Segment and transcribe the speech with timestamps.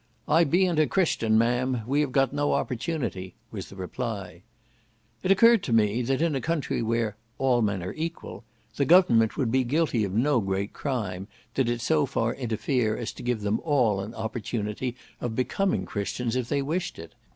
[0.27, 4.41] "I beant a Christian, Ma'am; we have got no opportunity," was the reply.
[5.21, 8.43] It occurred to me, that in a country where "all men are equal,"
[8.77, 13.11] the government would be guilty of no great crime, did it so far interfere as
[13.13, 17.13] to give them all an opportunity of becoming Christians if they wished it.